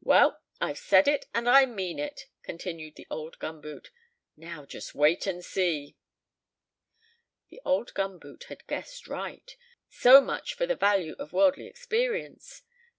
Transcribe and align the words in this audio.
"Well, 0.00 0.40
I've 0.58 0.78
said 0.78 1.06
it, 1.06 1.26
and 1.34 1.46
I 1.46 1.66
mean 1.66 1.98
it!" 1.98 2.28
continued 2.42 2.94
the 2.96 3.06
old 3.10 3.38
gum 3.38 3.60
boot; 3.60 3.90
"now 4.34 4.64
just 4.64 4.94
wait 4.94 5.26
and 5.26 5.44
see." 5.44 5.98
The 7.50 7.60
old 7.62 7.92
gum 7.92 8.18
boot 8.18 8.44
had 8.44 8.66
guessed 8.68 9.06
aright 9.06 9.58
so 9.90 10.22
much 10.22 10.54
for 10.54 10.64
the 10.64 10.76
value 10.76 11.14
of 11.18 11.34
worldly 11.34 11.66
experience! 11.66 12.62